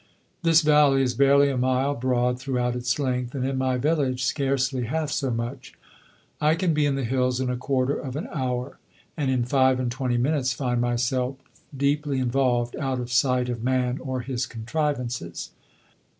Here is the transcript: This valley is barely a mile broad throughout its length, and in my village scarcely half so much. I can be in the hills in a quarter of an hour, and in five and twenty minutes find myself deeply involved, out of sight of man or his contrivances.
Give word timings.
This 0.41 0.61
valley 0.61 1.03
is 1.03 1.13
barely 1.13 1.51
a 1.51 1.57
mile 1.59 1.93
broad 1.93 2.39
throughout 2.39 2.75
its 2.75 2.97
length, 2.97 3.35
and 3.35 3.45
in 3.45 3.59
my 3.59 3.77
village 3.77 4.23
scarcely 4.23 4.85
half 4.85 5.11
so 5.11 5.29
much. 5.29 5.75
I 6.41 6.55
can 6.55 6.73
be 6.73 6.87
in 6.87 6.95
the 6.95 7.03
hills 7.03 7.39
in 7.39 7.51
a 7.51 7.55
quarter 7.55 7.99
of 7.99 8.15
an 8.15 8.27
hour, 8.33 8.79
and 9.15 9.29
in 9.29 9.43
five 9.45 9.79
and 9.79 9.91
twenty 9.91 10.17
minutes 10.17 10.53
find 10.53 10.81
myself 10.81 11.35
deeply 11.77 12.17
involved, 12.17 12.75
out 12.77 12.99
of 12.99 13.11
sight 13.11 13.47
of 13.47 13.61
man 13.63 13.99
or 13.99 14.21
his 14.21 14.47
contrivances. 14.47 15.51